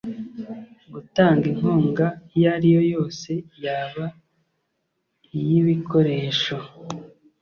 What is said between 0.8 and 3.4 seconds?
gutanga inkunga iyo ariyo yose